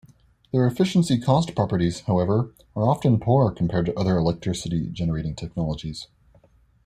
[0.51, 6.07] Their efficiency-cost properties, however, are often poor compared to other electricity-generating technologies.